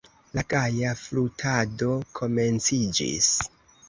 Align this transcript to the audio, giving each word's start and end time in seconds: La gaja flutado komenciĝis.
La 0.37 0.43
gaja 0.51 0.93
flutado 1.01 1.89
komenciĝis. 2.21 3.29